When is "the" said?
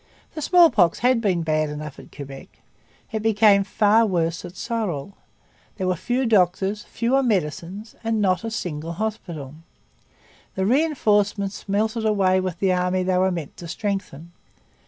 0.33-0.41, 10.55-10.65, 12.57-12.73